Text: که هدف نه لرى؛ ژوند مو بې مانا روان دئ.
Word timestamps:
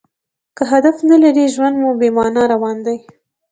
که 0.57 0.63
هدف 0.71 0.97
نه 1.09 1.17
لرى؛ 1.23 1.45
ژوند 1.53 1.75
مو 1.81 1.91
بې 1.99 2.09
مانا 2.15 2.43
روان 2.53 2.77
دئ. 2.85 2.97